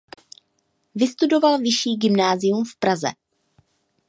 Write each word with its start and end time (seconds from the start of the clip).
Vystudoval 0.95 1.57
vyšší 1.57 1.95
gymnázium 1.97 2.63
v 2.65 2.75
Praze. 2.79 3.07